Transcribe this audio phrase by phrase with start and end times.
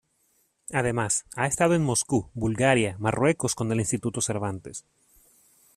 [0.73, 4.83] Además, ha estado en Moscú, Bulgaria, Marruecos con el Instituto Cervantes.